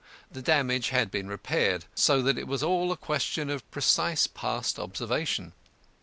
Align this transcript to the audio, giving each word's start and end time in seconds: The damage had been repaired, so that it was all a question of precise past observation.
The 0.31 0.41
damage 0.41 0.89
had 0.89 1.11
been 1.11 1.27
repaired, 1.27 1.85
so 1.93 2.23
that 2.23 2.35
it 2.35 2.47
was 2.47 2.63
all 2.63 2.91
a 2.91 2.97
question 2.97 3.51
of 3.51 3.69
precise 3.69 4.25
past 4.25 4.79
observation. 4.79 5.53